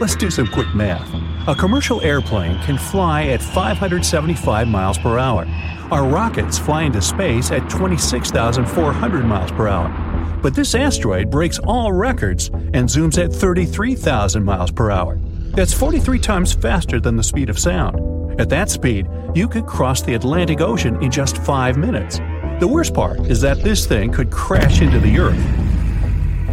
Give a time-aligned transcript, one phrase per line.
[0.00, 1.06] Let's do some quick math.
[1.46, 5.46] A commercial airplane can fly at 575 miles per hour.
[5.90, 10.38] Our rockets fly into space at 26,400 miles per hour.
[10.42, 15.18] But this asteroid breaks all records and zooms at 33,000 miles per hour.
[15.54, 18.40] That's 43 times faster than the speed of sound.
[18.40, 22.20] At that speed, you could cross the Atlantic Ocean in just 5 minutes.
[22.58, 25.69] The worst part is that this thing could crash into the Earth.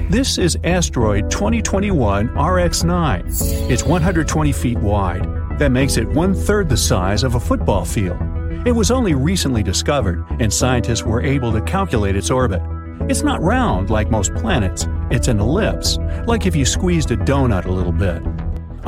[0.10, 3.24] This is asteroid 2021 RX 9.
[3.28, 5.26] It's 120 feet wide.
[5.60, 8.18] That makes it one third the size of a football field.
[8.66, 12.62] It was only recently discovered, and scientists were able to calculate its orbit.
[13.10, 17.66] It's not round like most planets, it's an ellipse, like if you squeezed a donut
[17.66, 18.22] a little bit.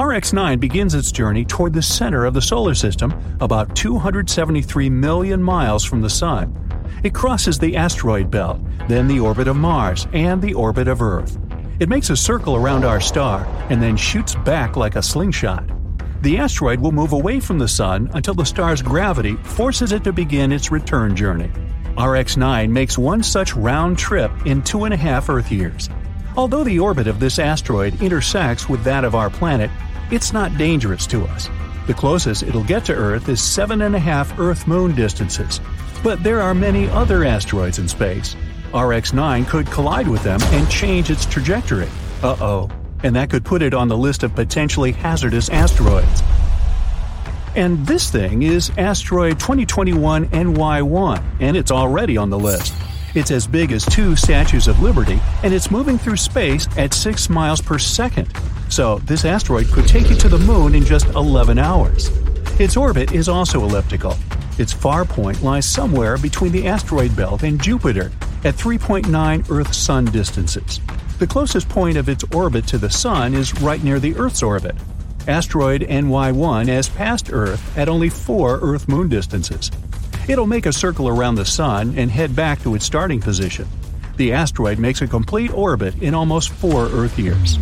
[0.02, 5.44] RX 9 begins its journey toward the center of the solar system, about 273 million
[5.44, 6.69] miles from the Sun.
[7.04, 11.38] It crosses the asteroid belt, then the orbit of Mars, and the orbit of Earth.
[11.80, 15.64] It makes a circle around our star and then shoots back like a slingshot.
[16.22, 20.12] The asteroid will move away from the Sun until the star's gravity forces it to
[20.12, 21.50] begin its return journey.
[21.98, 25.90] RX 9 makes one such round trip in two and a half Earth years.
[26.36, 29.72] Although the orbit of this asteroid intersects with that of our planet,
[30.12, 31.50] it's not dangerous to us.
[31.88, 35.59] The closest it'll get to Earth is seven and a half Earth moon distances,
[36.03, 38.36] but there are many other asteroids in space.
[38.73, 41.89] RX 9 could collide with them and change its trajectory.
[42.22, 42.69] Uh oh.
[43.03, 46.22] And that could put it on the list of potentially hazardous asteroids.
[47.56, 52.73] And this thing is asteroid 2021 NY1, and it's already on the list.
[53.16, 57.30] It's as big as two Statues of Liberty, and it's moving through space at 6
[57.30, 58.31] miles per second.
[58.69, 62.09] So, this asteroid could take you to the moon in just 11 hours.
[62.59, 64.16] Its orbit is also elliptical,
[64.60, 68.12] its far point lies somewhere between the asteroid belt and Jupiter,
[68.44, 70.80] at 3.9 Earth Sun distances.
[71.18, 74.76] The closest point of its orbit to the Sun is right near the Earth's orbit.
[75.28, 79.70] Asteroid NY1 has passed Earth at only 4 Earth Moon distances.
[80.28, 83.68] It'll make a circle around the Sun and head back to its starting position.
[84.16, 87.58] The asteroid makes a complete orbit in almost 4 Earth years.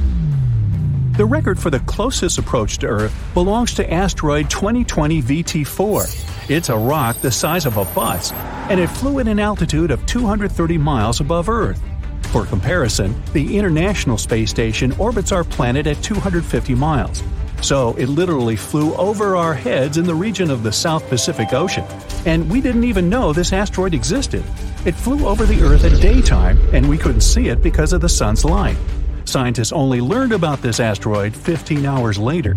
[1.18, 6.37] The record for the closest approach to Earth belongs to asteroid 2020 VT4.
[6.50, 8.32] It's a rock the size of a bus,
[8.70, 11.82] and it flew at an altitude of 230 miles above Earth.
[12.32, 17.22] For comparison, the International Space Station orbits our planet at 250 miles.
[17.62, 21.84] So it literally flew over our heads in the region of the South Pacific Ocean,
[22.26, 24.44] and we didn't even know this asteroid existed.
[24.86, 28.08] It flew over the Earth at daytime, and we couldn't see it because of the
[28.08, 28.78] sun's light.
[29.26, 32.56] Scientists only learned about this asteroid 15 hours later.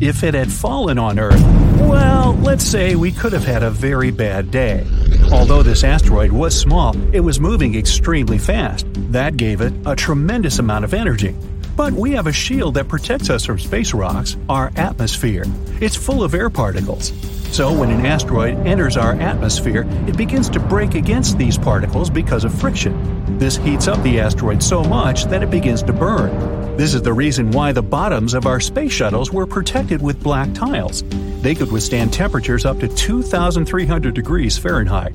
[0.00, 4.10] If it had fallen on Earth, well, let's say we could have had a very
[4.10, 4.86] bad day.
[5.32, 8.86] Although this asteroid was small, it was moving extremely fast.
[9.12, 11.36] That gave it a tremendous amount of energy.
[11.76, 15.44] But we have a shield that protects us from space rocks, our atmosphere.
[15.80, 17.12] It's full of air particles.
[17.54, 22.44] So when an asteroid enters our atmosphere, it begins to break against these particles because
[22.44, 23.38] of friction.
[23.38, 26.57] This heats up the asteroid so much that it begins to burn.
[26.78, 30.54] This is the reason why the bottoms of our space shuttles were protected with black
[30.54, 31.02] tiles.
[31.42, 35.12] They could withstand temperatures up to 2,300 degrees Fahrenheit.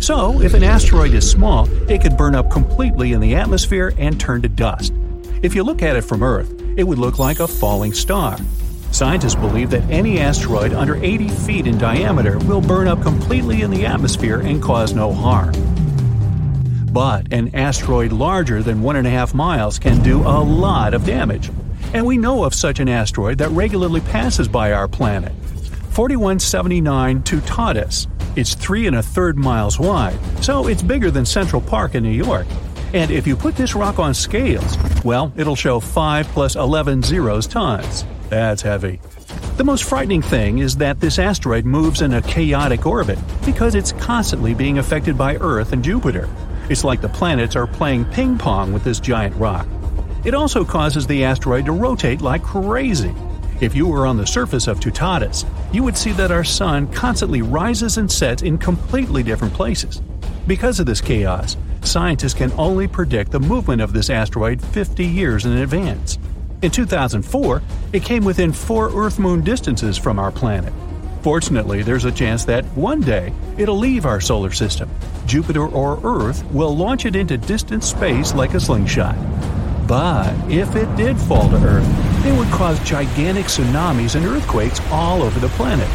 [0.00, 4.18] So, if an asteroid is small, it could burn up completely in the atmosphere and
[4.18, 4.92] turn to dust.
[5.44, 8.36] If you look at it from Earth, it would look like a falling star.
[8.90, 13.70] Scientists believe that any asteroid under 80 feet in diameter will burn up completely in
[13.70, 15.54] the atmosphere and cause no harm.
[16.96, 21.50] But an asteroid larger than 1.5 miles can do a lot of damage.
[21.92, 25.34] And we know of such an asteroid that regularly passes by our planet
[25.90, 28.06] 4179 Toutatis.
[28.34, 32.08] It's three and a third miles wide, so it's bigger than Central Park in New
[32.08, 32.46] York.
[32.94, 37.46] And if you put this rock on scales, well, it'll show 5 plus 11 zeros
[37.46, 38.06] tons.
[38.30, 39.00] That's heavy.
[39.58, 43.92] The most frightening thing is that this asteroid moves in a chaotic orbit because it's
[43.92, 46.26] constantly being affected by Earth and Jupiter.
[46.68, 49.66] It's like the planets are playing ping pong with this giant rock.
[50.24, 53.14] It also causes the asteroid to rotate like crazy.
[53.60, 57.40] If you were on the surface of Toutatis, you would see that our sun constantly
[57.40, 60.02] rises and sets in completely different places.
[60.46, 65.46] Because of this chaos, scientists can only predict the movement of this asteroid 50 years
[65.46, 66.18] in advance.
[66.62, 67.62] In 2004,
[67.92, 70.72] it came within four Earth moon distances from our planet.
[71.26, 74.88] Fortunately, there's a chance that one day it'll leave our solar system.
[75.26, 79.16] Jupiter or Earth will launch it into distant space like a slingshot.
[79.88, 85.20] But if it did fall to Earth, it would cause gigantic tsunamis and earthquakes all
[85.20, 85.88] over the planet.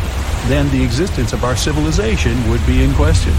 [0.50, 3.34] Then the existence of our civilization would be in question.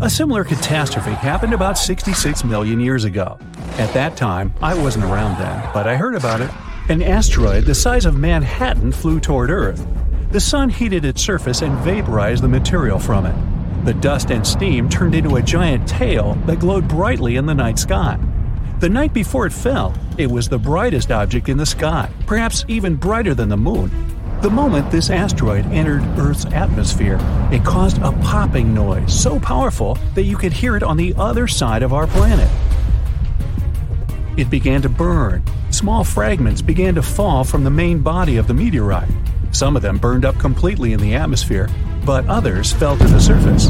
[0.00, 3.38] A similar catastrophe happened about 66 million years ago.
[3.76, 6.50] At that time, I wasn't around then, but I heard about it.
[6.88, 9.86] An asteroid the size of Manhattan flew toward Earth.
[10.30, 13.84] The sun heated its surface and vaporized the material from it.
[13.84, 17.78] The dust and steam turned into a giant tail that glowed brightly in the night
[17.78, 18.18] sky.
[18.80, 22.96] The night before it fell, it was the brightest object in the sky, perhaps even
[22.96, 23.90] brighter than the moon.
[24.42, 27.18] The moment this asteroid entered Earth's atmosphere,
[27.52, 31.46] it caused a popping noise so powerful that you could hear it on the other
[31.46, 32.50] side of our planet.
[34.36, 35.42] It began to burn.
[35.70, 39.08] Small fragments began to fall from the main body of the meteorite.
[39.56, 41.70] Some of them burned up completely in the atmosphere,
[42.04, 43.68] but others fell to the surface.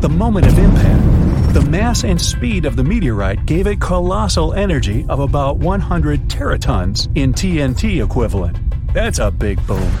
[0.00, 5.06] The moment of impact, the mass and speed of the meteorite gave it colossal energy
[5.08, 8.58] of about 100 teratons in TNT equivalent.
[8.92, 9.92] That's a big boom.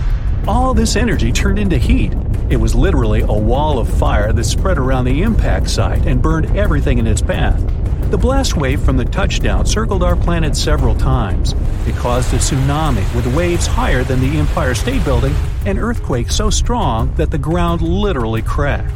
[0.48, 2.12] All this energy turned into heat.
[2.50, 6.56] It was literally a wall of fire that spread around the impact site and burned
[6.56, 7.62] everything in its path.
[8.12, 11.54] The blast wave from the touchdown circled our planet several times.
[11.86, 16.50] It caused a tsunami with waves higher than the Empire State Building and earthquakes so
[16.50, 18.92] strong that the ground literally cracked.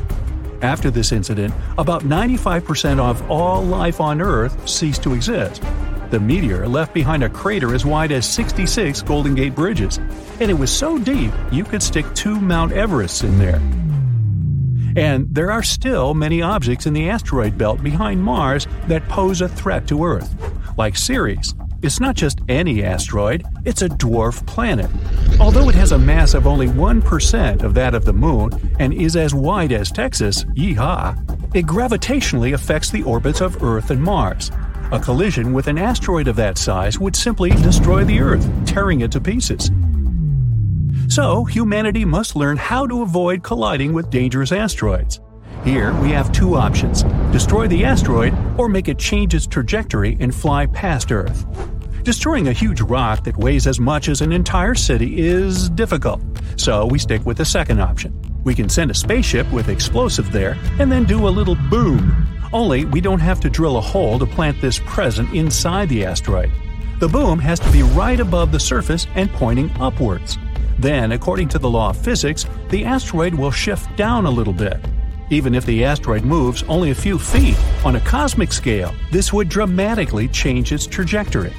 [0.61, 5.63] After this incident, about 95% of all life on Earth ceased to exist.
[6.11, 9.97] The meteor left behind a crater as wide as 66 Golden Gate bridges,
[10.41, 13.63] and it was so deep you could stick two Mount Everests in there.
[14.97, 19.49] And there are still many objects in the asteroid belt behind Mars that pose a
[19.49, 20.35] threat to Earth,
[20.79, 21.55] like Ceres.
[21.83, 24.91] It's not just any asteroid, it's a dwarf planet.
[25.39, 28.51] Although it has a mass of only 1% of that of the Moon
[28.81, 31.15] and is as wide as Texas, yeehaw,
[31.55, 34.51] it gravitationally affects the orbits of Earth and Mars.
[34.93, 39.13] A collision with an asteroid of that size would simply destroy the Earth, tearing it
[39.13, 39.71] to pieces.
[41.17, 45.19] So, humanity must learn how to avoid colliding with dangerous asteroids.
[45.65, 50.35] Here, we have two options destroy the asteroid or make it change its trajectory and
[50.35, 51.47] fly past Earth.
[52.03, 56.21] Destroying a huge rock that weighs as much as an entire city is difficult,
[56.57, 58.13] so we stick with the second option.
[58.45, 62.29] We can send a spaceship with explosive there and then do a little boom.
[62.53, 66.53] Only we don't have to drill a hole to plant this present inside the asteroid.
[67.01, 70.37] The boom has to be right above the surface and pointing upwards.
[70.79, 74.79] Then, according to the law of physics, the asteroid will shift down a little bit.
[75.31, 79.49] Even if the asteroid moves only a few feet, on a cosmic scale, this would
[79.49, 81.53] dramatically change its trajectory.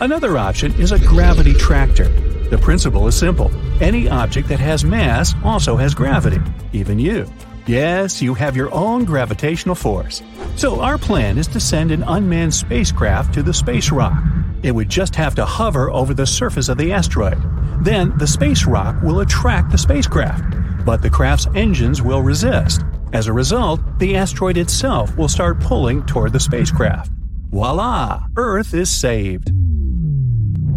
[0.00, 2.08] Another option is a gravity tractor.
[2.50, 3.50] The principle is simple
[3.80, 6.40] any object that has mass also has gravity,
[6.72, 7.30] even you.
[7.66, 10.22] Yes, you have your own gravitational force.
[10.56, 14.22] So, our plan is to send an unmanned spacecraft to the space rock.
[14.62, 17.38] It would just have to hover over the surface of the asteroid.
[17.84, 20.44] Then the space rock will attract the spacecraft,
[20.84, 22.82] but the craft's engines will resist.
[23.12, 27.12] As a result, the asteroid itself will start pulling toward the spacecraft.
[27.50, 28.26] Voila!
[28.36, 29.52] Earth is saved.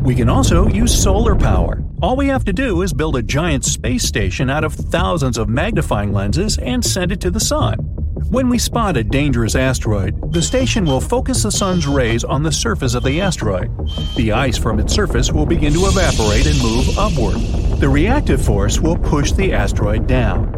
[0.03, 1.83] We can also use solar power.
[2.01, 5.49] All we have to do is build a giant space station out of thousands of
[5.49, 8.00] magnifying lenses and send it to the sun.
[8.29, 12.51] When we spot a dangerous asteroid, the station will focus the sun's rays on the
[12.51, 13.69] surface of the asteroid.
[14.15, 17.35] The ice from its surface will begin to evaporate and move upward.
[17.79, 20.57] The reactive force will push the asteroid down.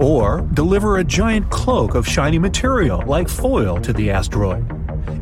[0.00, 4.64] Or deliver a giant cloak of shiny material like foil to the asteroid.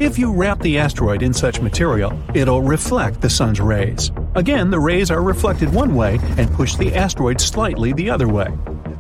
[0.00, 4.10] If you wrap the asteroid in such material, it'll reflect the sun's rays.
[4.34, 8.48] Again, the rays are reflected one way and push the asteroid slightly the other way.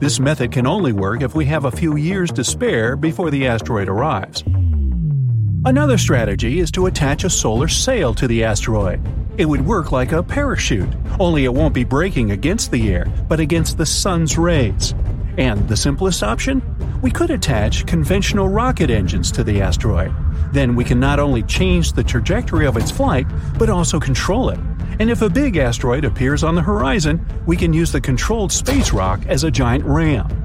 [0.00, 3.46] This method can only work if we have a few years to spare before the
[3.46, 4.42] asteroid arrives.
[5.66, 8.98] Another strategy is to attach a solar sail to the asteroid.
[9.36, 10.88] It would work like a parachute,
[11.18, 14.94] only it won't be braking against the air, but against the sun's rays.
[15.36, 16.62] And the simplest option?
[17.02, 20.14] We could attach conventional rocket engines to the asteroid.
[20.54, 23.26] Then we can not only change the trajectory of its flight,
[23.58, 24.58] but also control it.
[24.98, 28.92] And if a big asteroid appears on the horizon, we can use the controlled space
[28.92, 30.39] rock as a giant ram.